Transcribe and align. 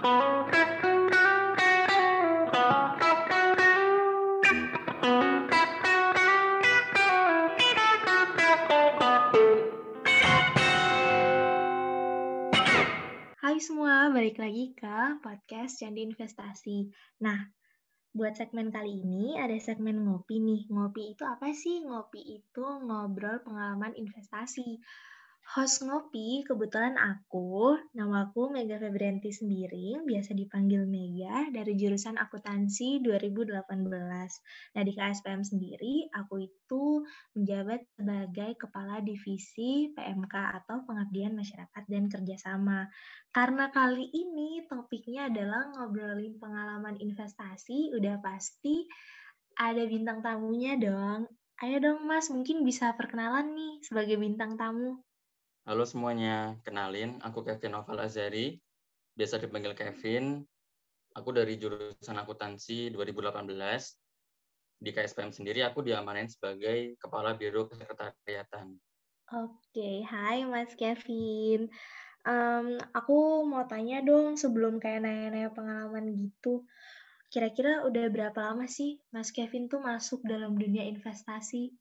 Hai 0.00 0.08
semua, 13.60 14.08
balik 14.08 14.40
lagi 14.40 14.72
ke 14.72 15.20
podcast 15.20 15.84
Candi 15.84 16.08
Investasi. 16.08 16.88
Nah, 17.20 17.52
buat 18.16 18.40
segmen 18.40 18.72
kali 18.72 19.04
ini 19.04 19.36
ada 19.36 19.52
segmen 19.60 20.00
ngopi 20.08 20.40
nih. 20.40 20.64
Ngopi 20.72 21.12
itu 21.12 21.28
apa 21.28 21.52
sih? 21.52 21.84
Ngopi 21.84 22.40
itu 22.40 22.64
ngobrol 22.64 23.44
pengalaman 23.44 23.92
investasi. 23.92 24.80
Host 25.50 25.82
ngopi 25.82 26.46
kebetulan 26.46 26.94
aku, 26.94 27.74
namaku 27.98 28.54
Mega 28.54 28.78
Febrianti 28.78 29.34
sendiri, 29.34 29.98
biasa 29.98 30.30
dipanggil 30.30 30.86
Mega 30.86 31.50
dari 31.50 31.74
jurusan 31.74 32.14
akuntansi 32.22 33.02
2018. 33.02 33.66
Nah, 34.78 34.82
di 34.86 34.92
KSPM 34.94 35.42
sendiri, 35.42 36.06
aku 36.14 36.46
itu 36.46 37.02
menjabat 37.34 37.82
sebagai 37.98 38.62
Kepala 38.62 39.02
Divisi 39.02 39.90
PMK 39.90 40.34
atau 40.62 40.86
Pengabdian 40.86 41.34
Masyarakat 41.34 41.82
dan 41.90 42.06
Kerjasama. 42.06 42.86
Karena 43.34 43.74
kali 43.74 44.06
ini 44.06 44.62
topiknya 44.70 45.26
adalah 45.26 45.66
ngobrolin 45.74 46.38
pengalaman 46.38 46.94
investasi, 47.02 47.90
udah 47.98 48.22
pasti 48.22 48.86
ada 49.58 49.82
bintang 49.82 50.22
tamunya 50.22 50.78
dong. 50.78 51.26
Ayo 51.58 51.82
dong 51.82 52.06
Mas, 52.06 52.30
mungkin 52.30 52.62
bisa 52.62 52.94
perkenalan 52.94 53.50
nih 53.50 53.82
sebagai 53.82 54.14
bintang 54.14 54.54
tamu. 54.54 55.02
Halo 55.68 55.84
semuanya, 55.84 56.56
kenalin 56.64 57.20
aku 57.20 57.44
Kevin 57.44 57.76
Noval 57.76 58.08
Azari, 58.08 58.56
biasa 59.12 59.36
dipanggil 59.36 59.76
Kevin. 59.76 60.40
Aku 61.12 61.36
dari 61.36 61.60
jurusan 61.60 62.16
akuntansi 62.16 62.88
2018. 62.88 63.44
Di 64.80 64.88
KSPM 64.88 65.28
sendiri 65.28 65.60
aku 65.60 65.84
diamanain 65.84 66.24
sebagai 66.32 66.96
Kepala 66.96 67.36
Biro 67.36 67.68
Kesekretariatan. 67.68 68.72
Oke, 69.36 70.00
hai 70.08 70.48
Mas 70.48 70.72
Kevin. 70.80 71.68
Um, 72.24 72.80
aku 72.96 73.44
mau 73.44 73.68
tanya 73.68 74.00
dong 74.00 74.40
sebelum 74.40 74.80
kayak 74.80 75.04
nanya-nanya 75.04 75.52
pengalaman 75.52 76.08
gitu. 76.16 76.64
Kira-kira 77.28 77.84
udah 77.84 78.08
berapa 78.08 78.38
lama 78.48 78.64
sih 78.64 78.96
Mas 79.12 79.28
Kevin 79.28 79.68
tuh 79.68 79.84
masuk 79.84 80.24
dalam 80.24 80.56
dunia 80.56 80.88
investasi? 80.88 81.76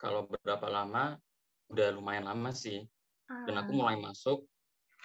Kalau 0.00 0.24
berapa 0.24 0.72
lama? 0.72 1.20
Udah 1.68 1.92
lumayan 1.92 2.24
lama 2.24 2.56
sih 2.56 2.88
dan 3.30 3.54
aku 3.62 3.70
mulai 3.70 3.94
masuk 3.94 4.42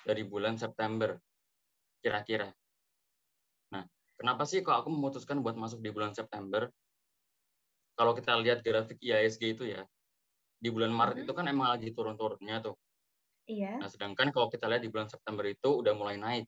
dari 0.01 0.25
bulan 0.25 0.57
September 0.57 1.13
kira-kira. 2.01 2.49
Nah, 3.69 3.85
kenapa 4.17 4.45
sih 4.49 4.65
kok 4.65 4.73
aku 4.73 4.89
memutuskan 4.89 5.45
buat 5.45 5.53
masuk 5.53 5.81
di 5.81 5.93
bulan 5.93 6.13
September? 6.17 6.69
Kalau 7.95 8.11
kita 8.17 8.35
lihat 8.41 8.65
grafik 8.65 8.99
IISG 8.99 9.55
itu 9.55 9.63
ya, 9.69 9.85
di 10.57 10.69
bulan 10.73 10.91
Maret 10.91 11.23
itu 11.23 11.31
kan 11.31 11.45
emang 11.47 11.71
lagi 11.71 11.93
turun-turunnya 11.93 12.65
tuh. 12.65 12.75
Iya. 13.45 13.77
Nah, 13.77 13.89
sedangkan 13.89 14.33
kalau 14.33 14.49
kita 14.49 14.65
lihat 14.65 14.81
di 14.81 14.89
bulan 14.89 15.07
September 15.07 15.45
itu 15.45 15.85
udah 15.85 15.93
mulai 15.93 16.17
naik. 16.17 16.45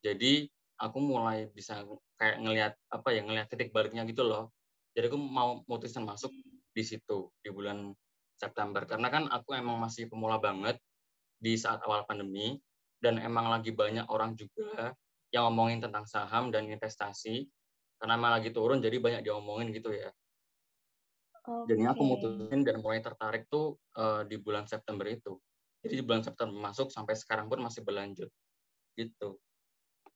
Jadi 0.00 0.46
aku 0.80 0.98
mulai 1.02 1.50
bisa 1.52 1.84
kayak 2.16 2.36
ngelihat 2.40 2.72
apa 2.88 3.08
ya 3.12 3.20
ngelihat 3.26 3.50
titik 3.50 3.74
baliknya 3.74 4.06
gitu 4.06 4.24
loh. 4.24 4.54
Jadi 4.94 5.10
aku 5.10 5.18
mau 5.18 5.60
mutusin 5.66 6.06
masuk 6.06 6.32
di 6.70 6.82
situ 6.86 7.28
di 7.42 7.50
bulan 7.50 7.92
September 8.40 8.88
karena 8.88 9.12
kan 9.12 9.28
aku 9.28 9.52
emang 9.52 9.76
masih 9.76 10.08
pemula 10.08 10.40
banget 10.40 10.80
di 11.40 11.56
saat 11.56 11.80
awal 11.88 12.04
pandemi 12.04 12.60
dan 13.00 13.16
emang 13.16 13.48
lagi 13.48 13.72
banyak 13.72 14.04
orang 14.12 14.36
juga 14.36 14.92
yang 15.32 15.48
ngomongin 15.48 15.80
tentang 15.80 16.04
saham 16.04 16.52
dan 16.52 16.68
investasi 16.68 17.48
karena 17.96 18.16
emang 18.20 18.36
lagi 18.36 18.52
turun 18.52 18.84
jadi 18.84 19.00
banyak 19.00 19.22
diomongin 19.24 19.72
gitu 19.72 19.92
ya. 19.92 20.12
Okay. 21.40 21.72
Jadi 21.72 21.82
aku 21.88 22.02
mutusin 22.04 22.60
dan 22.60 22.84
mulai 22.84 23.00
tertarik 23.00 23.48
tuh 23.48 23.80
uh, 23.96 24.22
di 24.28 24.36
bulan 24.36 24.68
September 24.68 25.08
itu. 25.08 25.40
Jadi 25.80 25.94
di 25.96 26.04
bulan 26.04 26.20
September 26.20 26.52
masuk 26.52 26.92
sampai 26.92 27.16
sekarang 27.16 27.48
pun 27.48 27.64
masih 27.64 27.80
berlanjut 27.80 28.28
gitu. 29.00 29.40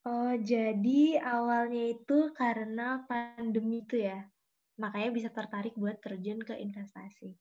Oh, 0.04 0.36
jadi 0.36 1.16
awalnya 1.24 1.96
itu 1.96 2.28
karena 2.36 3.08
pandemi 3.08 3.80
itu 3.80 4.04
ya? 4.04 4.28
Makanya 4.76 5.10
bisa 5.16 5.32
tertarik 5.32 5.72
buat 5.80 5.96
terjun 6.04 6.44
ke 6.44 6.60
investasi. 6.60 7.32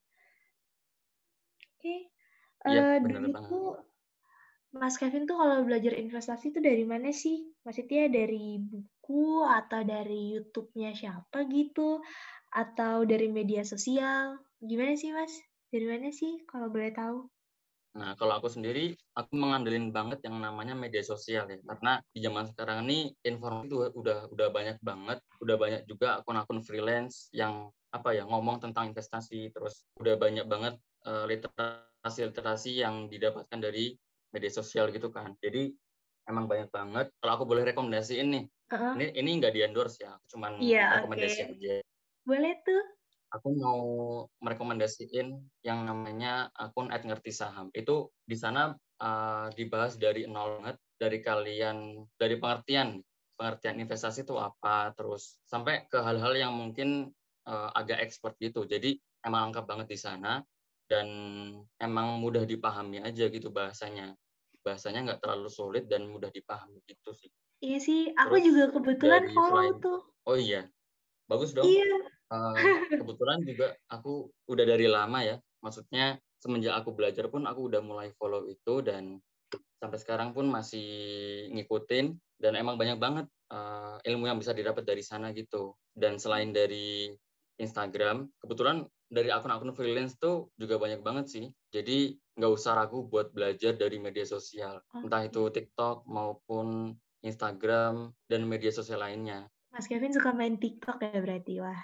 Oke. 1.76 1.84
Okay. 1.84 2.13
Iya, 2.64 2.98
uh, 2.98 2.98
dulu 3.04 3.28
tuh 3.36 3.70
Mas 4.74 4.98
Kevin 4.98 5.30
tuh 5.30 5.38
kalau 5.38 5.62
belajar 5.62 5.94
investasi 5.94 6.50
itu 6.50 6.60
dari 6.64 6.82
mana 6.82 7.14
sih? 7.14 7.46
Maksudnya 7.62 8.10
dari 8.10 8.58
buku 8.58 9.46
atau 9.46 9.86
dari 9.86 10.34
YouTube-nya 10.34 10.98
siapa 10.98 11.46
gitu? 11.46 12.02
Atau 12.50 13.06
dari 13.06 13.30
media 13.30 13.62
sosial? 13.62 14.42
Gimana 14.58 14.98
sih 14.98 15.14
Mas? 15.14 15.30
Dari 15.70 15.86
mana 15.86 16.10
sih 16.10 16.42
kalau 16.50 16.74
boleh 16.74 16.90
tahu? 16.90 17.30
Nah, 17.94 18.18
kalau 18.18 18.42
aku 18.42 18.50
sendiri, 18.50 18.98
aku 19.14 19.38
mengandelin 19.38 19.94
banget 19.94 20.26
yang 20.26 20.42
namanya 20.42 20.74
media 20.74 21.06
sosial 21.06 21.46
ya. 21.46 21.62
Karena 21.62 22.02
di 22.10 22.20
zaman 22.26 22.50
sekarang 22.50 22.90
ini 22.90 23.14
informasi 23.22 23.70
itu 23.70 23.78
udah 23.94 24.20
udah 24.34 24.48
banyak 24.50 24.78
banget, 24.82 25.22
udah 25.38 25.56
banyak 25.62 25.82
juga 25.86 26.18
akun-akun 26.18 26.66
freelance 26.66 27.30
yang 27.30 27.70
apa 27.94 28.18
ya 28.18 28.26
ngomong 28.26 28.58
tentang 28.58 28.90
investasi, 28.90 29.54
terus 29.54 29.86
udah 30.02 30.18
banyak 30.18 30.50
banget 30.50 30.82
uh, 31.06 31.30
literasi-literasi 32.04 32.84
yang 32.84 33.08
didapatkan 33.08 33.64
dari 33.64 33.96
media 34.36 34.52
sosial 34.52 34.92
gitu 34.92 35.08
kan. 35.08 35.40
Jadi 35.40 35.72
emang 36.28 36.52
banyak 36.52 36.68
banget. 36.68 37.08
Kalau 37.24 37.40
aku 37.40 37.48
boleh 37.48 37.64
rekomendasiin 37.64 38.28
nih, 38.28 38.44
uh-huh. 38.76 39.00
ini 39.00 39.16
ini 39.16 39.30
nggak 39.40 39.56
di 39.56 39.64
endorse 39.64 40.04
ya, 40.04 40.20
cuman 40.28 40.60
yeah, 40.60 41.00
rekomendasi 41.00 41.40
okay. 41.48 41.56
aja. 41.56 41.76
Boleh 42.28 42.60
tuh. 42.68 42.84
Aku 43.40 43.56
mau 43.56 43.82
merekomendasiin 44.44 45.28
yang 45.64 45.80
namanya 45.88 46.52
akun 46.60 46.92
at 46.92 47.08
ngerti 47.08 47.32
saham. 47.32 47.72
Itu 47.72 48.12
di 48.28 48.36
sana 48.36 48.76
uh, 49.00 49.48
dibahas 49.56 49.96
dari 49.96 50.28
nol 50.28 50.60
banget, 50.60 50.78
dari 51.00 51.24
kalian, 51.24 52.04
dari 52.20 52.36
pengertian, 52.36 53.00
pengertian 53.40 53.80
investasi 53.80 54.28
itu 54.28 54.36
apa, 54.38 54.92
terus 54.94 55.40
sampai 55.48 55.88
ke 55.88 56.04
hal-hal 56.04 56.36
yang 56.36 56.54
mungkin 56.54 57.16
uh, 57.48 57.72
agak 57.74 58.04
expert 58.04 58.36
gitu. 58.44 58.68
Jadi 58.68 59.00
emang 59.24 59.50
lengkap 59.50 59.66
banget 59.66 59.88
di 59.88 59.98
sana 59.98 60.44
dan 60.88 61.08
emang 61.80 62.20
mudah 62.20 62.44
dipahami 62.44 63.00
aja 63.02 63.28
gitu 63.32 63.50
bahasanya 63.50 64.14
bahasanya 64.64 65.00
nggak 65.12 65.22
terlalu 65.22 65.50
sulit 65.52 65.86
dan 65.92 66.08
mudah 66.08 66.32
dipahami 66.32 66.80
gitu 66.88 67.12
sih. 67.12 67.30
Iya 67.64 67.80
sih, 67.80 68.02
aku 68.16 68.40
Terus 68.40 68.48
juga 68.48 68.64
kebetulan 68.76 69.24
follow 69.32 69.64
selain, 69.64 69.76
tuh. 69.80 70.00
Oh 70.28 70.36
iya, 70.40 70.68
bagus 71.28 71.56
dong. 71.56 71.68
Iya. 71.68 71.88
Uh, 72.32 72.56
kebetulan 72.92 73.40
juga 73.46 73.76
aku 73.92 74.32
udah 74.52 74.66
dari 74.66 74.88
lama 74.88 75.20
ya, 75.24 75.36
maksudnya 75.64 76.18
semenjak 76.40 76.76
aku 76.76 76.92
belajar 76.92 77.32
pun 77.32 77.48
aku 77.48 77.72
udah 77.72 77.80
mulai 77.80 78.12
follow 78.20 78.48
itu 78.52 78.84
dan 78.84 79.20
sampai 79.80 80.00
sekarang 80.00 80.36
pun 80.36 80.48
masih 80.52 80.88
ngikutin 81.56 82.16
dan 82.40 82.60
emang 82.60 82.76
banyak 82.76 83.00
banget 83.00 83.28
uh, 83.52 83.96
ilmu 84.04 84.28
yang 84.28 84.40
bisa 84.40 84.52
didapat 84.52 84.84
dari 84.84 85.04
sana 85.04 85.32
gitu. 85.32 85.76
Dan 85.94 86.20
selain 86.20 86.52
dari 86.52 87.12
Instagram, 87.62 88.28
kebetulan 88.42 88.84
dari 89.14 89.30
akun-akun 89.30 89.78
freelance 89.78 90.18
tuh 90.18 90.50
juga 90.58 90.82
banyak 90.82 91.06
banget 91.06 91.26
sih. 91.30 91.46
Jadi 91.70 92.18
nggak 92.34 92.52
usah 92.52 92.74
ragu 92.74 93.06
buat 93.06 93.30
belajar 93.30 93.78
dari 93.78 94.02
media 94.02 94.26
sosial, 94.26 94.82
okay. 94.90 95.06
entah 95.06 95.22
itu 95.22 95.42
TikTok 95.54 96.10
maupun 96.10 96.98
Instagram 97.22 98.10
dan 98.26 98.50
media 98.50 98.74
sosial 98.74 99.06
lainnya. 99.06 99.46
Mas 99.70 99.86
Kevin 99.86 100.14
suka 100.14 100.34
main 100.34 100.58
TikTok 100.58 100.98
ya 101.02 101.22
berarti 101.22 101.62
wah 101.62 101.78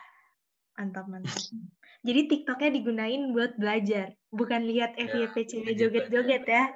mantap 0.78 1.06
mantap. 1.06 1.38
Jadi 2.08 2.32
TikToknya 2.32 2.70
digunain 2.74 3.22
buat 3.36 3.60
belajar, 3.60 4.16
bukan 4.32 4.64
lihat 4.64 4.96
ya, 4.96 5.12
FYP 5.12 5.36
cewek 5.52 5.76
joget-joget 5.76 6.44
ya. 6.48 6.72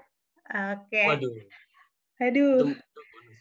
Oke. 0.52 0.92
Okay. 0.92 1.08
Waduh. 1.08 1.34
Aduh. 2.20 2.56
Itu, 2.60 2.76
itu 2.76 3.04
bonus. 3.10 3.40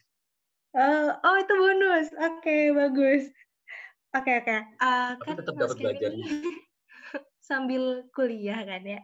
Uh, 0.73 1.11
oh 1.27 1.37
itu 1.43 1.55
bonus. 1.59 2.07
Oke 2.15 2.39
okay, 2.39 2.63
bagus. 2.71 3.23
Oke 4.15 4.31
okay, 4.31 4.35
oke. 4.41 4.47
Okay. 4.47 4.61
Uh, 4.79 5.11
kan 5.27 5.35
tetap 5.37 5.55
dapat 5.59 5.77
belajar. 5.77 6.11
sambil 7.43 8.07
kuliah 8.15 8.63
kan 8.63 8.87
ya. 8.87 9.03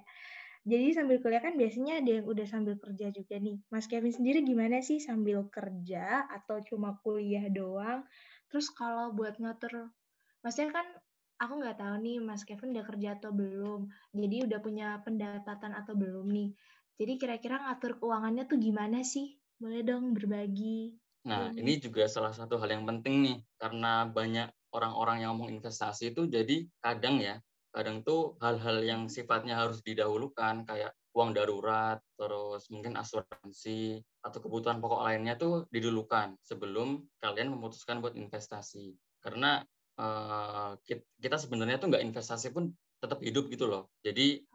Jadi 0.69 0.95
sambil 0.95 1.19
kuliah 1.19 1.43
kan 1.43 1.59
biasanya 1.59 1.99
ada 1.99 2.11
yang 2.21 2.27
udah 2.29 2.47
sambil 2.47 2.79
kerja 2.79 3.11
juga 3.11 3.41
nih. 3.41 3.59
Mas 3.73 3.91
Kevin 3.91 4.15
sendiri 4.15 4.47
gimana 4.47 4.79
sih 4.79 5.03
sambil 5.03 5.49
kerja 5.51 6.29
atau 6.31 6.63
cuma 6.63 7.01
kuliah 7.03 7.51
doang? 7.51 8.07
Terus 8.53 8.71
kalau 8.71 9.11
buat 9.17 9.41
ngatur, 9.41 9.91
maksudnya 10.45 10.71
kan 10.77 10.87
aku 11.41 11.53
nggak 11.63 11.79
tahu 11.81 11.95
nih 12.05 12.17
Mas 12.21 12.45
Kevin 12.45 12.77
udah 12.77 12.85
kerja 12.85 13.09
atau 13.17 13.31
belum. 13.33 13.89
Jadi 14.15 14.37
udah 14.45 14.59
punya 14.61 14.89
pendapatan 15.03 15.73
atau 15.73 15.97
belum 15.97 16.27
nih. 16.31 16.51
Jadi 16.99 17.13
kira-kira 17.17 17.63
ngatur 17.65 18.03
keuangannya 18.03 18.45
tuh 18.45 18.59
gimana 18.61 19.01
sih? 19.07 19.41
Boleh 19.57 19.83
dong 19.83 20.15
berbagi. 20.15 20.95
Nah, 21.27 21.51
ini 21.55 21.81
juga 21.81 22.07
salah 22.07 22.35
satu 22.35 22.61
hal 22.61 22.71
yang 22.77 22.85
penting 22.85 23.25
nih. 23.25 23.39
Karena 23.57 24.05
banyak 24.05 24.53
orang-orang 24.75 25.25
yang 25.25 25.33
ngomong 25.33 25.49
investasi 25.57 26.13
itu 26.13 26.29
jadi 26.29 26.69
kadang 26.85 27.25
ya 27.25 27.41
kadang 27.75 28.01
tuh 28.03 28.37
hal-hal 28.41 28.81
yang 28.83 29.03
sifatnya 29.07 29.61
harus 29.61 29.85
didahulukan 29.85 30.65
kayak 30.65 30.93
uang 31.17 31.35
darurat, 31.35 31.99
terus 32.15 32.71
mungkin 32.71 32.95
asuransi 32.95 33.99
atau 34.23 34.39
kebutuhan 34.39 34.79
pokok 34.79 35.03
lainnya 35.03 35.35
tuh 35.35 35.67
didulukan 35.75 36.39
sebelum 36.47 37.03
kalian 37.19 37.51
memutuskan 37.51 37.99
buat 37.99 38.15
investasi. 38.15 38.95
Karena 39.19 39.59
uh, 39.99 40.79
kita 41.19 41.37
sebenarnya 41.37 41.83
tuh 41.83 41.91
nggak 41.91 42.05
investasi 42.07 42.55
pun 42.55 42.71
tetap 43.03 43.19
hidup 43.19 43.51
gitu 43.51 43.67
loh. 43.67 43.91
Jadi 44.05 44.47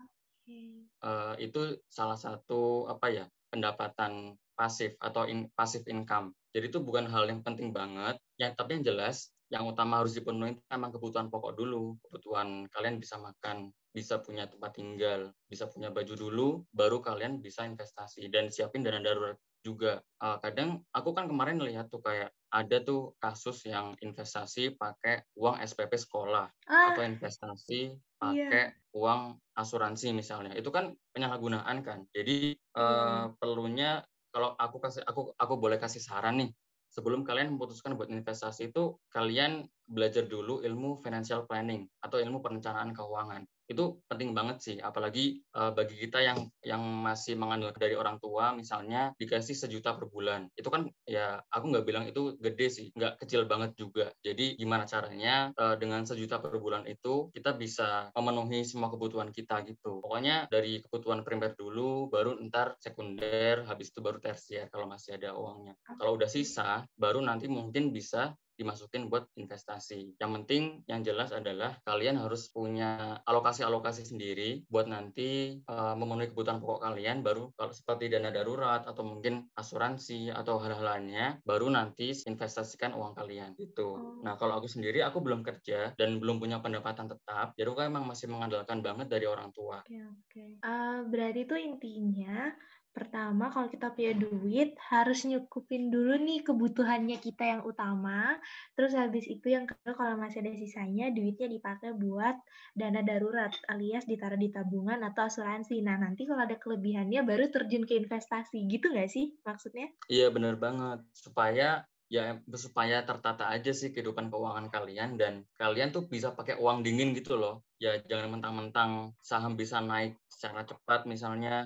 uh, 1.04 1.36
itu 1.36 1.84
salah 1.92 2.16
satu 2.16 2.88
apa 2.88 3.12
ya 3.12 3.26
pendapatan 3.52 4.40
pasif 4.56 4.96
atau 5.02 5.28
in, 5.28 5.52
pasif 5.52 5.84
income. 5.90 6.32
Jadi 6.54 6.70
itu 6.70 6.80
bukan 6.80 7.10
hal 7.10 7.28
yang 7.28 7.42
penting 7.44 7.74
banget. 7.76 8.16
Yang 8.40 8.52
tapi 8.56 8.80
yang 8.80 8.86
jelas 8.88 9.33
yang 9.52 9.68
utama 9.70 10.02
harus 10.02 10.16
dipenuhi 10.16 10.56
memang 10.72 10.92
kebutuhan 10.94 11.28
pokok 11.28 11.54
dulu. 11.58 11.98
Kebutuhan 12.08 12.68
kalian 12.72 12.98
bisa 12.98 13.20
makan, 13.20 13.70
bisa 13.92 14.22
punya 14.24 14.50
tempat 14.50 14.78
tinggal, 14.78 15.30
bisa 15.46 15.70
punya 15.70 15.94
baju 15.94 16.14
dulu, 16.16 16.48
baru 16.74 17.04
kalian 17.04 17.44
bisa 17.44 17.68
investasi 17.68 18.32
dan 18.32 18.50
siapin 18.50 18.82
dana 18.82 19.04
darurat 19.04 19.38
juga. 19.64 20.04
Uh, 20.20 20.38
kadang 20.44 20.84
aku 20.92 21.16
kan 21.16 21.30
kemarin 21.30 21.62
lihat 21.64 21.88
tuh 21.94 22.04
kayak 22.04 22.34
ada 22.54 22.78
tuh 22.86 23.18
kasus 23.18 23.66
yang 23.66 23.98
investasi 23.98 24.78
pakai 24.78 25.26
uang 25.40 25.58
SPP 25.66 25.98
sekolah 25.98 26.46
ah, 26.70 26.94
atau 26.94 27.02
investasi 27.02 27.98
pakai 28.22 28.66
iya. 28.70 28.94
uang 28.94 29.40
asuransi 29.58 30.14
misalnya. 30.14 30.54
Itu 30.54 30.70
kan 30.70 30.94
penyalahgunaan 31.16 31.82
kan. 31.82 32.06
Jadi 32.14 32.54
uh, 32.78 33.34
perlunya 33.42 34.06
kalau 34.34 34.58
aku 34.58 34.82
kasih 34.82 35.06
aku 35.06 35.38
aku 35.38 35.54
boleh 35.62 35.78
kasih 35.78 36.02
saran 36.02 36.42
nih 36.42 36.50
sebelum 36.94 37.26
kalian 37.26 37.58
memutuskan 37.58 37.98
buat 37.98 38.14
investasi 38.14 38.70
itu 38.70 38.94
kalian 39.10 39.66
belajar 39.90 40.30
dulu 40.30 40.62
ilmu 40.62 41.02
financial 41.02 41.50
planning 41.50 41.90
atau 42.06 42.22
ilmu 42.22 42.38
perencanaan 42.38 42.94
keuangan 42.94 43.42
itu 43.74 44.00
penting 44.06 44.38
banget 44.38 44.58
sih 44.62 44.78
apalagi 44.78 45.42
uh, 45.58 45.74
bagi 45.74 45.98
kita 45.98 46.22
yang 46.22 46.40
yang 46.62 46.80
masih 46.80 47.34
mengandalkan 47.36 47.82
dari 47.82 47.98
orang 47.98 48.22
tua 48.22 48.54
misalnya 48.54 49.12
dikasih 49.18 49.58
sejuta 49.58 49.98
per 49.98 50.08
bulan. 50.08 50.48
Itu 50.54 50.70
kan 50.70 50.88
ya 51.10 51.42
aku 51.50 51.74
nggak 51.74 51.86
bilang 51.86 52.06
itu 52.06 52.38
gede 52.38 52.68
sih 52.70 52.88
nggak 52.94 53.20
kecil 53.26 53.50
banget 53.50 53.74
juga. 53.74 54.14
Jadi 54.22 54.56
gimana 54.56 54.86
caranya 54.86 55.50
uh, 55.58 55.76
dengan 55.76 56.06
sejuta 56.06 56.38
per 56.38 56.56
bulan 56.62 56.86
itu 56.86 57.34
kita 57.34 57.58
bisa 57.58 58.14
memenuhi 58.14 58.62
semua 58.64 58.94
kebutuhan 58.94 59.34
kita 59.34 59.66
gitu. 59.66 60.00
Pokoknya 60.00 60.46
dari 60.48 60.80
kebutuhan 60.86 61.26
primer 61.26 61.58
dulu 61.58 62.08
baru 62.14 62.38
ntar 62.48 62.78
sekunder 62.78 63.66
habis 63.66 63.90
itu 63.90 64.00
baru 64.00 64.22
tersier 64.22 64.70
kalau 64.70 64.86
masih 64.86 65.18
ada 65.18 65.34
uangnya. 65.34 65.74
Kalau 65.98 66.14
udah 66.14 66.30
sisa 66.30 66.86
baru 66.94 67.20
nanti 67.26 67.50
mungkin 67.50 67.90
bisa 67.90 68.38
dimasukin 68.56 69.10
buat 69.10 69.28
investasi. 69.36 70.18
Yang 70.22 70.32
penting 70.42 70.64
yang 70.88 71.02
jelas 71.02 71.34
adalah 71.34 71.78
kalian 71.84 72.22
harus 72.22 72.50
punya 72.54 73.20
alokasi-alokasi 73.26 74.06
sendiri 74.06 74.64
buat 74.70 74.86
nanti 74.86 75.62
uh, 75.68 75.96
memenuhi 75.98 76.30
kebutuhan 76.32 76.62
pokok 76.62 76.86
kalian 76.86 77.26
baru 77.26 77.50
kalau 77.58 77.74
seperti 77.74 78.10
dana 78.14 78.30
darurat 78.30 78.86
atau 78.86 79.04
mungkin 79.04 79.50
asuransi 79.58 80.30
atau 80.34 80.62
hal-hal 80.62 80.84
lainnya 80.84 81.42
baru 81.44 81.70
nanti 81.74 82.14
investasikan 82.14 82.94
uang 82.94 83.18
kalian 83.18 83.58
itu. 83.58 83.98
Oh. 83.98 84.22
Nah, 84.22 84.38
kalau 84.38 84.62
aku 84.62 84.70
sendiri 84.70 85.02
aku 85.02 85.20
belum 85.20 85.42
kerja 85.42 85.94
dan 85.98 86.22
belum 86.22 86.38
punya 86.38 86.62
pendapatan 86.62 87.10
tetap, 87.10 87.58
jadi 87.58 87.70
aku 87.70 87.82
emang 87.84 88.06
masih 88.06 88.30
mengandalkan 88.30 88.80
banget 88.80 89.10
dari 89.10 89.26
orang 89.26 89.50
tua. 89.52 89.82
Oke, 89.84 89.98
okay, 89.98 90.02
oke. 90.04 90.20
Okay. 90.30 90.50
Uh, 90.62 90.70
eh, 90.70 91.00
berarti 91.10 91.40
itu 91.44 91.56
intinya 91.58 92.54
Pertama, 92.94 93.50
kalau 93.50 93.74
kita 93.74 93.90
punya 93.90 94.14
duit, 94.14 94.78
harus 94.94 95.26
nyukupin 95.26 95.90
dulu 95.90 96.14
nih 96.14 96.46
kebutuhannya 96.46 97.18
kita 97.18 97.42
yang 97.42 97.62
utama. 97.66 98.38
Terus 98.78 98.94
habis 98.94 99.26
itu 99.26 99.50
yang 99.50 99.66
kedua, 99.66 99.98
kalau 99.98 100.14
masih 100.14 100.46
ada 100.46 100.54
sisanya, 100.54 101.10
duitnya 101.10 101.50
dipakai 101.50 101.98
buat 101.98 102.38
dana 102.78 103.02
darurat, 103.02 103.50
alias 103.66 104.06
ditaruh 104.06 104.38
di 104.38 104.54
tabungan 104.54 105.02
atau 105.10 105.26
asuransi. 105.26 105.82
Nah, 105.82 105.98
nanti 105.98 106.30
kalau 106.30 106.46
ada 106.46 106.54
kelebihannya, 106.54 107.26
baru 107.26 107.50
terjun 107.50 107.90
ke 107.90 107.98
investasi. 107.98 108.62
Gitu 108.70 108.94
nggak 108.94 109.10
sih 109.10 109.34
maksudnya? 109.42 109.90
Iya, 110.06 110.30
benar 110.30 110.62
banget. 110.62 111.02
Supaya 111.18 111.90
ya 112.14 112.38
supaya 112.54 113.02
tertata 113.02 113.50
aja 113.50 113.74
sih 113.74 113.90
kehidupan 113.90 114.30
keuangan 114.30 114.70
kalian 114.70 115.18
dan 115.18 115.50
kalian 115.58 115.90
tuh 115.90 116.06
bisa 116.06 116.30
pakai 116.30 116.62
uang 116.62 116.86
dingin 116.86 117.18
gitu 117.18 117.42
loh 117.42 117.66
ya 117.82 117.98
jangan 118.06 118.38
mentang-mentang 118.38 119.18
saham 119.18 119.58
bisa 119.58 119.82
naik 119.82 120.14
secara 120.30 120.62
cepat 120.62 121.10
misalnya 121.10 121.66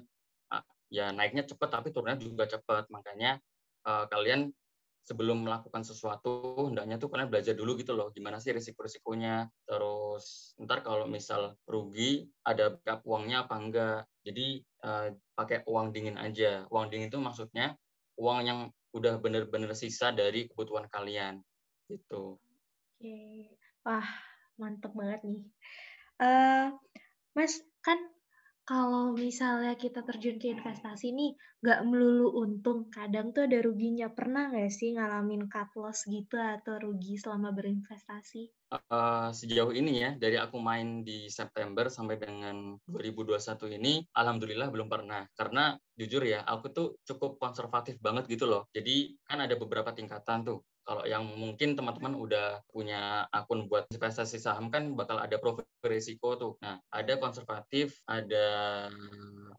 ya 0.87 1.11
naiknya 1.11 1.43
cepat 1.47 1.79
tapi 1.79 1.91
turunnya 1.91 2.19
juga 2.19 2.47
cepat. 2.47 2.87
Makanya 2.91 3.39
uh, 3.87 4.05
kalian 4.11 4.51
sebelum 5.07 5.47
melakukan 5.47 5.87
sesuatu 5.87 6.67
hendaknya 6.67 6.99
tuh 6.99 7.07
kalian 7.07 7.31
belajar 7.31 7.55
dulu 7.55 7.79
gitu 7.79 7.95
loh 7.95 8.11
gimana 8.11 8.43
sih 8.43 8.51
risiko-risikonya. 8.51 9.47
Terus 9.63 10.51
ntar 10.59 10.83
kalau 10.83 11.07
misal 11.07 11.55
rugi 11.63 12.27
ada 12.43 12.75
backup 12.75 13.07
uangnya 13.07 13.47
apa 13.47 13.55
enggak? 13.55 13.99
Jadi 14.27 14.59
uh, 14.83 15.15
pakai 15.39 15.63
uang 15.63 15.95
dingin 15.95 16.19
aja. 16.19 16.67
Uang 16.67 16.91
dingin 16.91 17.07
itu 17.07 17.19
maksudnya 17.23 17.79
uang 18.19 18.39
yang 18.43 18.59
udah 18.91 19.19
bener-bener 19.23 19.71
sisa 19.77 20.11
dari 20.11 20.51
kebutuhan 20.51 20.91
kalian 20.91 21.39
gitu. 21.87 22.35
Oke. 22.99 23.55
Wah 23.87 24.07
mantep 24.59 24.91
banget 24.91 25.23
nih. 25.23 25.41
Uh, 26.19 26.73
mas 27.37 27.61
kan 27.85 28.01
kalau 28.67 29.15
misalnya 29.15 29.79
kita 29.79 30.03
terjun 30.03 30.43
ke 30.43 30.51
investasi 30.51 31.15
nih, 31.15 31.39
nggak 31.63 31.87
melulu 31.87 32.35
untung, 32.43 32.91
kadang 32.91 33.31
tuh 33.31 33.47
ada 33.47 33.63
ruginya. 33.63 34.11
Pernah 34.11 34.51
nggak 34.51 34.67
sih 34.67 34.91
ngalamin 34.91 35.47
cut 35.47 35.71
loss 35.79 36.03
gitu 36.03 36.35
atau 36.35 36.75
rugi 36.75 37.15
selama 37.15 37.55
berinvestasi? 37.55 38.51
Uh, 38.67 39.31
sejauh 39.31 39.71
ini 39.71 40.03
ya, 40.03 40.11
dari 40.19 40.35
aku 40.35 40.59
main 40.59 41.07
di 41.07 41.31
September 41.31 41.87
sampai 41.87 42.19
dengan 42.19 42.75
2021 42.91 43.79
ini, 43.79 44.03
alhamdulillah 44.11 44.67
belum 44.67 44.91
pernah. 44.91 45.23
Karena 45.31 45.71
jujur 45.95 46.27
ya, 46.27 46.43
aku 46.43 46.67
tuh 46.75 46.87
cukup 47.07 47.39
konservatif 47.39 47.95
banget 48.03 48.27
gitu 48.27 48.51
loh. 48.51 48.67
Jadi 48.75 49.15
kan 49.23 49.39
ada 49.39 49.55
beberapa 49.55 49.95
tingkatan 49.95 50.43
tuh. 50.43 50.59
Kalau 50.87 51.03
yang 51.03 51.27
mungkin 51.35 51.75
teman-teman 51.75 52.15
udah 52.15 52.63
punya 52.71 53.27
akun 53.35 53.67
buat 53.67 53.91
investasi 53.91 54.39
saham 54.39 54.71
kan 54.71 54.95
bakal 54.95 55.19
ada 55.19 55.35
profil 55.35 55.67
risiko 55.83 56.39
tuh. 56.39 56.53
Nah, 56.63 56.79
ada 56.87 57.19
konservatif, 57.19 57.99
ada 58.07 58.87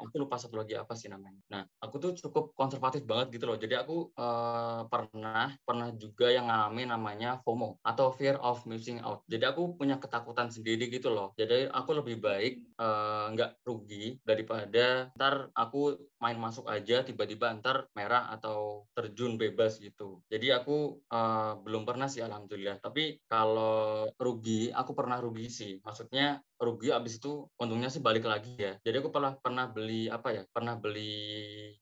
aku 0.01 0.25
lupa 0.25 0.41
satu 0.41 0.57
lagi 0.57 0.73
apa 0.73 0.97
sih 0.97 1.13
namanya. 1.13 1.37
Nah, 1.53 1.63
aku 1.85 2.01
tuh 2.01 2.17
cukup 2.17 2.57
konservatif 2.57 3.05
banget 3.05 3.37
gitu 3.37 3.45
loh. 3.45 3.61
Jadi 3.61 3.77
aku 3.77 4.09
uh, 4.17 4.89
pernah 4.89 5.53
pernah 5.69 5.93
juga 5.93 6.33
yang 6.33 6.49
ngalamin 6.49 6.89
namanya 6.97 7.45
FOMO 7.45 7.77
atau 7.85 8.09
fear 8.09 8.41
of 8.41 8.65
missing 8.65 9.05
out. 9.05 9.21
Jadi 9.29 9.45
aku 9.45 9.77
punya 9.77 10.01
ketakutan 10.01 10.49
sendiri 10.49 10.89
gitu 10.89 11.13
loh. 11.13 11.37
Jadi 11.37 11.69
aku 11.69 11.93
lebih 11.93 12.25
baik 12.25 12.65
uh, 12.81 13.29
nggak 13.37 13.61
rugi 13.69 14.17
daripada 14.25 15.13
ntar 15.13 15.53
aku 15.53 15.99
main 16.25 16.41
masuk 16.41 16.65
aja 16.71 17.05
tiba-tiba 17.05 17.53
ntar 17.61 17.91
merah 17.93 18.33
atau 18.33 18.89
terjun 18.97 19.37
bebas 19.37 19.77
gitu. 19.77 20.23
Jadi 20.33 20.55
aku 20.55 21.03
uh, 21.11 21.18
uh, 21.19 21.59
belum 21.65 21.83
pernah 21.83 22.07
sih 22.07 22.23
alhamdulillah. 22.23 22.79
Tapi 22.79 23.19
kalau 23.27 24.07
rugi, 24.15 24.71
aku 24.71 24.93
pernah 24.95 25.19
rugi 25.19 25.51
sih. 25.51 25.73
Maksudnya 25.83 26.39
rugi 26.59 26.95
abis 26.95 27.19
itu 27.19 27.47
untungnya 27.59 27.91
sih 27.91 28.03
balik 28.03 28.27
lagi 28.27 28.55
ya. 28.55 28.79
Jadi 28.83 28.97
aku 29.03 29.11
pernah 29.11 29.35
pernah 29.39 29.67
beli 29.71 30.07
apa 30.07 30.29
ya? 30.35 30.43
Pernah 30.51 30.79
beli 30.79 31.15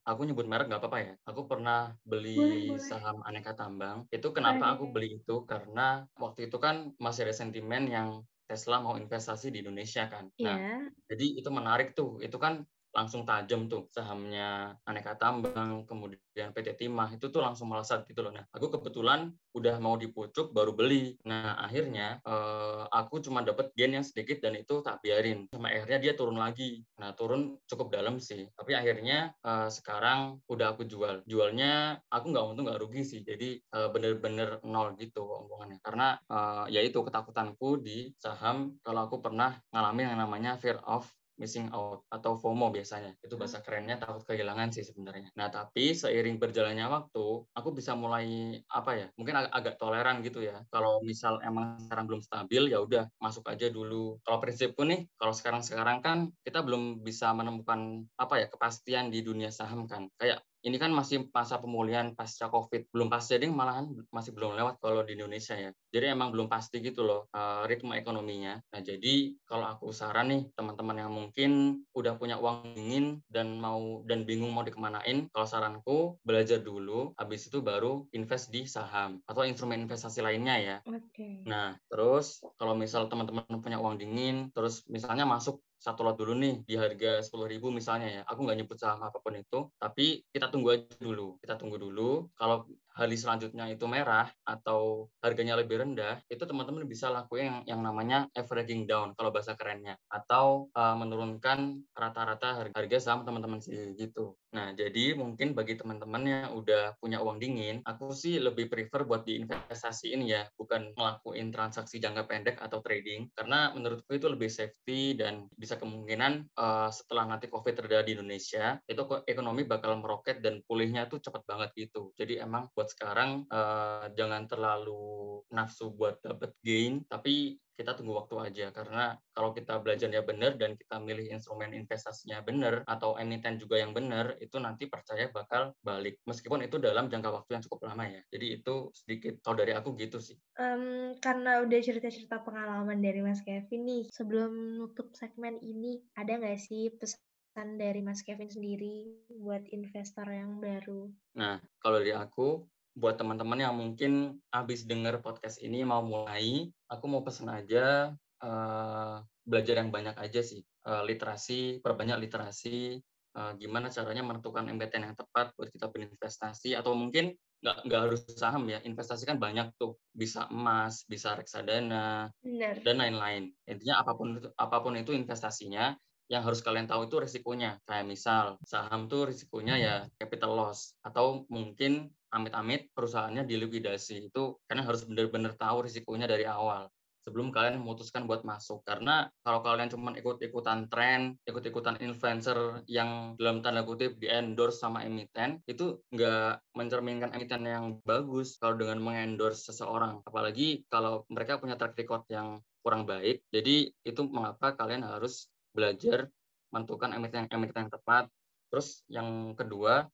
aku 0.05 0.21
nyebut 0.25 0.47
merek 0.49 0.69
nggak 0.73 0.83
apa-apa 0.83 0.99
ya. 1.02 1.12
Aku 1.28 1.45
pernah 1.45 1.93
beli 2.02 2.37
boleh, 2.37 2.81
saham 2.81 3.21
aneka 3.28 3.52
tambang. 3.52 4.09
Itu 4.09 4.33
kenapa 4.33 4.76
aku 4.76 4.88
beli 4.88 5.21
itu 5.21 5.45
karena 5.45 6.05
waktu 6.16 6.49
itu 6.49 6.57
kan 6.57 6.97
masih 6.97 7.28
ada 7.28 7.35
sentimen 7.37 7.88
yang 7.88 8.09
Tesla 8.47 8.78
mau 8.78 8.95
investasi 8.95 9.50
di 9.50 9.59
Indonesia 9.59 10.07
kan. 10.07 10.31
Nah, 10.38 10.55
yeah. 10.55 10.87
jadi 11.11 11.43
itu 11.43 11.50
menarik 11.50 11.99
tuh. 11.99 12.23
Itu 12.23 12.38
kan 12.38 12.62
langsung 12.97 13.29
tajam 13.29 13.69
tuh 13.69 13.93
sahamnya 13.93 14.73
aneka 14.88 15.12
tambang 15.21 15.85
kemudian 15.85 16.49
PT 16.57 16.81
Timah 16.81 17.12
itu 17.12 17.29
tuh 17.29 17.45
langsung 17.45 17.69
melesat 17.69 18.09
gitu 18.09 18.25
loh. 18.25 18.33
Nah 18.33 18.49
aku 18.57 18.73
kebetulan 18.73 19.37
udah 19.53 19.76
mau 19.76 20.00
di 20.00 20.09
pucuk 20.09 20.57
baru 20.57 20.73
beli. 20.73 21.21
Nah 21.29 21.61
akhirnya 21.61 22.25
eh, 22.25 22.83
aku 22.88 23.21
cuma 23.21 23.45
dapat 23.45 23.69
gain 23.76 24.00
yang 24.00 24.07
sedikit 24.07 24.41
dan 24.41 24.57
itu 24.57 24.81
tak 24.81 25.05
biarin. 25.05 25.45
Sama 25.53 25.69
akhirnya 25.69 26.00
dia 26.00 26.12
turun 26.17 26.41
lagi. 26.41 26.81
Nah 26.97 27.12
turun 27.12 27.61
cukup 27.69 27.93
dalam 27.93 28.17
sih. 28.17 28.49
Tapi 28.57 28.73
akhirnya 28.73 29.37
eh, 29.45 29.69
sekarang 29.69 30.41
udah 30.49 30.73
aku 30.73 30.88
jual. 30.88 31.21
Jualnya 31.29 32.00
aku 32.09 32.33
nggak 32.33 32.45
untung 32.49 32.65
nggak 32.65 32.81
rugi 32.81 33.05
sih. 33.05 33.21
Jadi 33.21 33.61
eh, 33.61 33.88
bener-bener 33.93 34.65
nol 34.65 34.97
gitu 34.97 35.21
omongannya. 35.25 35.85
Karena 35.85 36.17
eh, 36.17 36.65
ya 36.73 36.81
itu 36.81 37.05
ketakutanku 37.05 37.76
di 37.85 38.09
saham 38.17 38.81
kalau 38.81 39.05
aku 39.05 39.21
pernah 39.21 39.53
ngalamin 39.69 40.17
yang 40.17 40.21
namanya 40.25 40.57
fear 40.57 40.81
of 40.88 41.05
missing 41.37 41.69
out 41.73 42.05
atau 42.09 42.37
FOMO 42.37 42.73
biasanya. 42.73 43.14
Itu 43.21 43.37
hmm. 43.37 43.40
bahasa 43.45 43.59
kerennya 43.61 43.97
takut 44.00 44.25
kehilangan 44.25 44.73
sih 44.73 44.85
sebenarnya. 44.85 45.33
Nah, 45.37 45.49
tapi 45.52 45.93
seiring 45.93 46.40
berjalannya 46.40 46.88
waktu, 46.88 47.26
aku 47.52 47.69
bisa 47.76 47.93
mulai 47.97 48.59
apa 48.73 48.90
ya? 48.97 49.07
Mungkin 49.16 49.35
ag 49.37 49.49
agak 49.52 49.76
toleran 49.81 50.25
gitu 50.25 50.45
ya. 50.45 50.64
Kalau 50.73 51.00
misal 51.05 51.40
emang 51.45 51.81
sekarang 51.87 52.05
belum 52.09 52.23
stabil 52.25 52.73
ya 52.73 52.83
udah 52.83 53.09
masuk 53.21 53.47
aja 53.49 53.69
dulu. 53.69 54.19
Kalau 54.25 54.38
prinsipku 54.40 54.83
nih, 54.85 55.07
kalau 55.16 55.33
sekarang-sekarang 55.33 56.00
kan 56.00 56.19
kita 56.43 56.64
belum 56.64 57.05
bisa 57.05 57.33
menemukan 57.37 58.05
apa 58.16 58.40
ya 58.43 58.47
kepastian 58.49 59.12
di 59.12 59.21
dunia 59.21 59.52
saham 59.52 59.87
kan. 59.87 60.09
Kayak 60.16 60.43
ini 60.66 60.82
kan 60.82 60.90
masih 60.90 61.30
masa 61.30 61.62
pemulihan 61.62 62.11
pasca 62.18 62.50
COVID. 62.50 62.90
Belum 62.90 63.06
pasti, 63.06 63.38
jadi 63.38 63.46
malahan 63.46 63.87
masih 64.11 64.35
belum 64.35 64.58
lewat 64.58 64.82
kalau 64.82 65.06
di 65.06 65.14
Indonesia 65.14 65.54
ya. 65.54 65.70
Jadi 65.94 66.11
emang 66.11 66.35
belum 66.35 66.50
pasti 66.50 66.82
gitu 66.82 67.06
loh 67.06 67.30
uh, 67.30 67.62
ritme 67.70 67.94
ekonominya. 67.94 68.58
Nah 68.75 68.80
jadi 68.82 69.30
kalau 69.46 69.70
aku 69.70 69.94
saran 69.94 70.35
nih 70.35 70.42
teman-teman 70.58 71.06
yang 71.06 71.12
mungkin 71.14 71.50
udah 71.94 72.18
punya 72.18 72.42
uang 72.42 72.75
dingin 72.75 73.23
dan 73.30 73.62
mau 73.62 74.02
dan 74.11 74.26
bingung 74.26 74.50
mau 74.50 74.66
dikemanain, 74.66 75.30
kalau 75.30 75.46
saranku 75.46 75.99
belajar 76.26 76.58
dulu, 76.58 77.14
habis 77.14 77.46
itu 77.46 77.62
baru 77.62 78.02
invest 78.11 78.50
di 78.50 78.66
saham 78.66 79.23
atau 79.30 79.46
instrumen 79.46 79.87
investasi 79.87 80.18
lainnya 80.18 80.58
ya. 80.58 80.76
Oke. 80.82 81.14
Okay. 81.14 81.35
Nah 81.46 81.78
terus 81.87 82.42
kalau 82.58 82.75
misal 82.75 83.06
teman-teman 83.06 83.46
punya 83.62 83.78
uang 83.78 84.02
dingin, 84.02 84.50
terus 84.50 84.82
misalnya 84.90 85.23
masuk 85.30 85.62
satu 85.87 86.02
lot 86.02 86.19
dulu 86.19 86.35
nih 86.35 86.66
di 86.66 86.75
harga 86.75 87.23
sepuluh 87.23 87.47
ribu 87.47 87.71
misalnya 87.71 88.09
ya. 88.11 88.23
Aku 88.26 88.43
nggak 88.43 88.59
nyebut 88.59 88.75
saham 88.75 89.07
apa 89.07 89.23
pun 89.23 89.38
itu, 89.38 89.71
tapi 89.78 90.26
kita 90.35 90.50
tunggu 90.50 90.75
aja 90.75 90.99
dulu. 90.99 91.38
Kita 91.38 91.55
tunggu 91.55 91.78
dulu. 91.78 92.26
Kalau 92.35 92.66
hari 92.97 93.21
selanjutnya 93.21 93.69
itu 93.69 93.85
merah 93.85 94.33
atau 94.49 95.12
harganya 95.21 95.61
lebih 95.61 95.85
rendah, 95.85 96.25
itu 96.33 96.41
teman-teman 96.49 96.88
bisa 96.88 97.12
lakuin 97.12 97.45
yang, 97.45 97.59
yang 97.76 97.81
namanya 97.85 98.25
averaging 98.33 98.88
down 98.88 99.12
kalau 99.12 99.29
bahasa 99.29 99.53
kerennya, 99.53 100.00
atau 100.09 100.73
uh, 100.73 100.97
menurunkan 100.97 101.85
rata-rata 101.93 102.65
harga, 102.65 102.97
saham 102.97 103.29
teman-teman 103.29 103.61
sih 103.61 103.93
gitu. 104.00 104.33
Nah, 104.57 104.73
jadi 104.73 105.12
mungkin 105.12 105.53
bagi 105.53 105.76
teman-teman 105.76 106.23
yang 106.25 106.49
udah 106.57 106.97
punya 106.97 107.21
uang 107.21 107.37
dingin, 107.37 107.85
aku 107.85 108.17
sih 108.17 108.41
lebih 108.41 108.73
prefer 108.73 109.05
buat 109.05 109.29
diinvestasiin 109.29 110.25
ya, 110.25 110.49
bukan 110.57 110.97
ngelakuin 110.97 111.53
transaksi 111.53 112.00
jangka 112.00 112.25
pendek 112.25 112.57
atau 112.65 112.81
trading, 112.81 113.29
karena 113.37 113.76
menurutku 113.76 114.17
itu 114.17 114.25
lebih 114.33 114.49
safety 114.49 115.12
dan 115.12 115.45
bisa 115.53 115.76
kemungkinan 115.76 116.49
uh, 116.57 116.88
setelah 116.88 117.29
nanti 117.29 117.53
COVID 117.53 117.85
terjadi 117.85 118.09
di 118.09 118.15
Indonesia, 118.17 118.81
itu 118.88 119.03
ekonomi 119.29 119.69
bakal 119.69 119.99
meroket 120.00 120.41
dan 120.41 120.65
pulihnya 120.65 121.11
tuh 121.11 121.19
cepat 121.21 121.43
banget 121.45 121.75
gitu. 121.76 122.15
Jadi 122.15 122.38
emang 122.41 122.71
buat 122.73 122.86
sekarang 122.88 123.45
uh, 123.50 124.09
jangan 124.14 124.47
terlalu 124.50 125.43
nafsu 125.52 125.93
buat 125.95 126.19
dapat 126.23 126.55
gain, 126.62 127.05
tapi 127.07 127.59
kita 127.76 127.93
tunggu 127.93 128.16
waktu 128.16 128.35
aja. 128.40 128.66
Karena 128.73 129.12
kalau 129.37 129.52
kita 129.52 129.78
belajarnya 129.85 130.25
benar 130.25 130.57
dan 130.57 130.75
kita 130.75 130.97
milih 130.97 131.28
instrumen 131.28 131.76
investasinya 131.76 132.40
benar 132.40 132.83
atau 132.88 133.21
emiten 133.21 133.61
juga 133.61 133.76
yang 133.76 133.93
benar 133.93 134.40
itu 134.40 134.57
nanti 134.57 134.88
percaya 134.88 135.28
bakal 135.28 135.76
balik. 135.85 136.19
Meskipun 136.25 136.64
itu 136.64 136.81
dalam 136.81 137.12
jangka 137.12 137.31
waktu 137.31 137.61
yang 137.61 137.62
cukup 137.69 137.93
lama 137.93 138.09
ya. 138.09 138.25
Jadi 138.33 138.47
itu 138.64 138.88
sedikit 138.97 139.37
kalau 139.45 139.61
dari 139.61 139.76
aku 139.76 139.93
gitu 140.00 140.19
sih. 140.19 140.40
Um, 140.57 141.14
karena 141.21 141.61
udah 141.62 141.78
cerita-cerita 141.78 142.40
pengalaman 142.43 143.05
dari 143.05 143.21
Mas 143.21 143.45
Kevin 143.45 143.85
nih 143.85 144.05
sebelum 144.09 144.81
nutup 144.81 145.12
segmen 145.12 145.61
ini 145.61 146.00
ada 146.16 146.40
nggak 146.40 146.59
sih 146.59 146.88
pesan 146.97 147.76
dari 147.76 148.00
Mas 148.00 148.25
Kevin 148.25 148.49
sendiri 148.49 149.28
buat 149.37 149.69
investor 149.69 150.25
yang 150.33 150.64
baru? 150.64 151.12
Nah 151.37 151.61
kalau 151.85 152.00
dari 152.00 152.16
aku 152.16 152.64
buat 152.97 153.21
teman-teman 153.21 153.61
yang 153.61 153.76
mungkin 153.76 154.41
habis 154.49 154.88
dengar 154.88 155.21
podcast 155.21 155.61
ini 155.61 155.85
mau 155.85 156.00
mulai, 156.00 156.73
aku 156.88 157.05
mau 157.05 157.21
pesan 157.21 157.53
aja 157.53 158.17
uh, 158.41 159.21
belajar 159.45 159.85
yang 159.85 159.93
banyak 159.93 160.17
aja 160.17 160.41
sih. 160.41 160.65
Uh, 160.87 161.05
literasi, 161.05 161.85
perbanyak 161.85 162.25
literasi, 162.25 162.97
uh, 163.37 163.53
gimana 163.61 163.93
caranya 163.93 164.25
menentukan 164.25 164.65
MBTN 164.73 165.12
yang 165.12 165.17
tepat 165.19 165.53
buat 165.61 165.69
kita 165.69 165.93
berinvestasi, 165.93 166.73
atau 166.73 166.97
mungkin 166.97 167.37
nggak 167.61 167.76
nggak 167.85 168.00
harus 168.09 168.23
saham 168.33 168.65
ya, 168.71 168.81
investasi 168.81 169.29
kan 169.29 169.37
banyak 169.37 169.76
tuh, 169.76 170.00
bisa 170.17 170.49
emas, 170.49 171.05
bisa 171.05 171.37
reksadana, 171.37 172.33
Benar. 172.41 172.81
dan 172.81 172.97
lain-lain. 172.97 173.53
Intinya 173.69 174.00
apa 174.00 174.17
pun 174.17 174.41
apa 174.57 174.76
pun 174.81 174.97
itu 174.97 175.12
investasinya, 175.12 175.93
yang 176.26 176.42
harus 176.42 176.61
kalian 176.62 176.90
tahu 176.90 177.06
itu 177.06 177.16
risikonya. 177.23 177.78
Kayak 177.87 178.06
misal 178.06 178.45
saham 178.66 179.06
tuh 179.06 179.30
risikonya 179.30 179.75
ya 179.78 179.95
capital 180.18 180.59
loss 180.59 180.95
atau 181.02 181.47
mungkin 181.50 182.11
amit-amit 182.35 182.90
perusahaannya 182.92 183.47
dilikuidasi. 183.47 184.30
Itu 184.30 184.59
karena 184.66 184.83
harus 184.87 185.06
benar-benar 185.06 185.54
tahu 185.54 185.87
risikonya 185.87 186.26
dari 186.26 186.45
awal 186.45 186.90
sebelum 187.26 187.50
kalian 187.50 187.83
memutuskan 187.83 188.30
buat 188.30 188.47
masuk. 188.47 188.87
Karena 188.87 189.26
kalau 189.42 189.59
kalian 189.66 189.90
cuma 189.90 190.14
ikut-ikutan 190.14 190.87
tren 190.87 191.35
ikut-ikutan 191.42 191.99
influencer 191.99 192.87
yang 192.87 193.35
dalam 193.35 193.66
tanda 193.66 193.83
kutip 193.83 194.14
di 194.23 194.30
endorse 194.30 194.78
sama 194.78 195.02
emiten 195.02 195.59
itu 195.66 195.99
nggak 196.14 196.62
mencerminkan 196.78 197.35
emiten 197.35 197.66
yang 197.66 197.99
bagus 198.06 198.54
kalau 198.62 198.78
dengan 198.78 199.02
mengendorse 199.02 199.75
seseorang. 199.75 200.23
Apalagi 200.23 200.87
kalau 200.87 201.26
mereka 201.26 201.59
punya 201.59 201.75
track 201.75 201.99
record 201.99 202.23
yang 202.30 202.62
kurang 202.87 203.02
baik 203.02 203.42
jadi 203.50 203.90
itu 203.90 204.21
mengapa 204.30 204.78
kalian 204.78 205.02
harus 205.02 205.50
belajar 205.76 206.33
menentukan 206.73 207.12
emiten 207.12 207.45
emiten 207.52 207.87
yang 207.87 207.92
tepat. 207.92 208.25
Terus 208.73 209.04
yang 209.12 209.52
kedua 209.52 210.09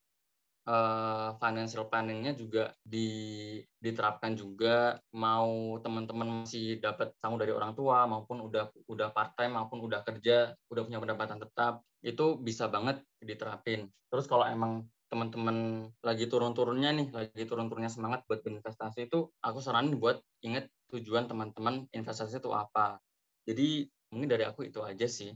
uh, 0.66 1.30
financial 1.38 1.88
planningnya 1.88 2.34
juga 2.36 2.74
di, 2.82 3.58
diterapkan 3.78 4.34
juga. 4.34 4.98
Mau 5.14 5.78
teman-teman 5.82 6.44
masih 6.44 6.78
dapat 6.78 7.14
tamu 7.18 7.38
dari 7.40 7.50
orang 7.54 7.72
tua 7.74 8.06
maupun 8.06 8.42
udah 8.46 8.70
udah 8.86 9.08
part 9.14 9.34
time 9.38 9.58
maupun 9.58 9.82
udah 9.82 10.02
kerja 10.06 10.52
udah 10.70 10.82
punya 10.86 10.98
pendapatan 11.02 11.38
tetap 11.40 11.82
itu 12.02 12.38
bisa 12.38 12.68
banget 12.68 13.02
diterapin. 13.22 13.88
Terus 14.10 14.26
kalau 14.28 14.44
emang 14.46 14.86
teman-teman 15.12 15.88
lagi 16.00 16.24
turun-turunnya 16.24 16.88
nih 16.96 17.08
lagi 17.12 17.44
turun-turunnya 17.44 17.92
semangat 17.92 18.24
buat 18.24 18.40
berinvestasi 18.40 19.12
itu 19.12 19.28
aku 19.44 19.60
saranin 19.60 20.00
buat 20.00 20.24
inget 20.40 20.72
tujuan 20.88 21.28
teman-teman 21.28 21.84
investasi 21.92 22.40
itu 22.40 22.48
apa. 22.48 22.96
Jadi 23.44 23.92
mungkin 24.08 24.28
dari 24.28 24.48
aku 24.48 24.64
itu 24.64 24.80
aja 24.80 25.04
sih 25.04 25.32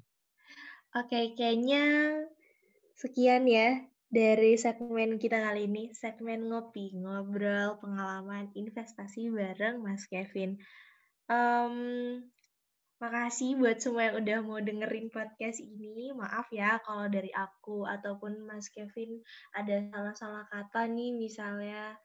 oke 0.95 1.35
kayaknya 1.35 1.83
sekian 2.97 3.49
ya 3.51 3.83
dari 4.07 4.55
segmen 4.55 5.19
kita 5.19 5.43
kali 5.43 5.67
ini, 5.67 5.91
segmen 5.91 6.47
ngopi, 6.47 6.95
ngobrol 6.95 7.77
pengalaman 7.83 8.55
investasi 8.55 9.29
bareng 9.35 9.83
Mas 9.83 10.07
Kevin. 10.07 10.63
Um, 11.27 12.23
makasih 13.03 13.61
buat 13.61 13.77
semua 13.83 14.09
yang 14.09 14.17
udah 14.23 14.39
mau 14.47 14.63
dengerin 14.63 15.11
podcast 15.11 15.59
ini. 15.59 16.15
Maaf 16.15 16.49
ya 16.55 16.79
kalau 16.87 17.11
dari 17.11 17.35
aku 17.35 17.85
ataupun 17.85 18.47
Mas 18.47 18.71
Kevin 18.71 19.21
ada 19.53 19.85
salah-salah 19.91 20.47
kata 20.49 20.87
nih 20.87 21.13
misalnya. 21.13 21.99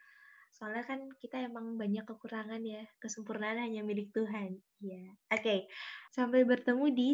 Soalnya 0.51 0.83
kan 0.83 1.07
kita 1.21 1.37
emang 1.37 1.77
banyak 1.77 2.03
kekurangan 2.03 2.59
ya. 2.65 2.83
Kesempurnaan 2.99 3.61
hanya 3.61 3.85
milik 3.85 4.11
Tuhan. 4.11 4.57
Ya. 4.83 5.05
Oke. 5.31 5.39
Okay. 5.39 5.59
Sampai 6.11 6.43
bertemu 6.43 6.85
di 6.91 7.09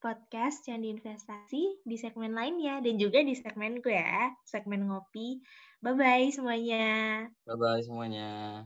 podcast 0.00 0.64
Candi 0.64 0.88
Investasi 0.88 1.84
di 1.84 1.96
segmen 2.00 2.32
lainnya 2.32 2.80
dan 2.80 2.96
juga 2.96 3.20
di 3.20 3.36
segmenku 3.36 3.92
ya, 3.92 4.32
segmen 4.48 4.88
ngopi. 4.88 5.44
Bye-bye 5.84 6.32
semuanya. 6.32 7.28
Bye-bye 7.44 7.84
semuanya. 7.84 8.64